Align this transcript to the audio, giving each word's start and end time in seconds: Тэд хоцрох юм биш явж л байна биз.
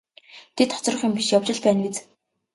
Тэд 0.57 0.69
хоцрох 0.75 0.99
юм 1.07 1.11
биш 1.17 1.27
явж 1.37 1.47
л 1.55 1.61
байна 1.65 1.81
биз. 1.85 1.97